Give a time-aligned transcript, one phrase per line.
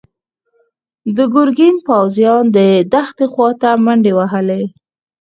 [1.15, 2.59] د ګرګين پوځيانو د
[2.93, 4.63] دښتې خواته منډې وهلي.